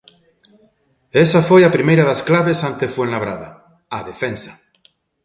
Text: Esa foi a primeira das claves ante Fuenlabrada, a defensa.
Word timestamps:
Esa 1.23 1.41
foi 1.49 1.61
a 1.65 1.73
primeira 1.77 2.07
das 2.09 2.21
claves 2.29 2.59
ante 2.69 2.91
Fuenlabrada, 2.93 3.49
a 3.97 3.99
defensa. 4.09 4.51